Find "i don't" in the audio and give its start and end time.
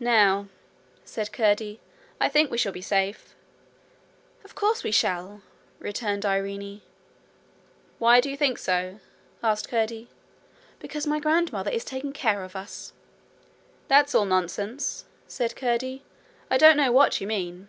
16.50-16.78